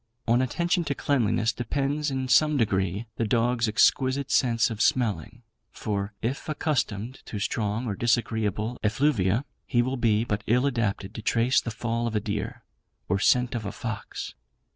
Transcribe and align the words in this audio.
On 0.27 0.41
attention 0.41 0.83
to 0.85 0.95
cleanliness 0.95 1.53
depends, 1.53 2.09
in 2.09 2.27
some 2.27 2.57
degree, 2.57 3.05
the 3.17 3.27
dog's 3.27 3.67
exquisite 3.67 4.31
sense 4.31 4.71
of 4.71 4.81
smelling; 4.81 5.43
for, 5.69 6.11
if 6.23 6.49
accustomed 6.49 7.21
to 7.27 7.37
strong 7.37 7.85
or 7.85 7.93
disagreeable 7.93 8.79
effluvia, 8.83 9.45
he 9.67 9.83
will 9.83 9.97
be 9.97 10.23
but 10.23 10.43
ill 10.47 10.65
adapted 10.65 11.13
to 11.13 11.21
trace 11.21 11.61
the 11.61 11.69
fall 11.69 12.07
of 12.07 12.15
a 12.15 12.19
deer, 12.19 12.63
or 13.07 13.19
scent 13.19 13.53
of 13.53 13.63
a 13.63 13.71
fox. 13.71 14.33